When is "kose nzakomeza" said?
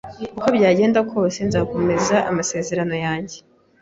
1.11-2.15